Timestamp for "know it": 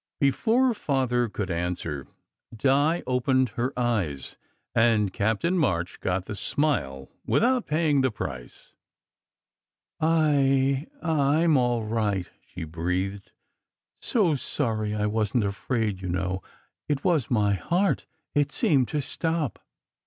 16.09-17.03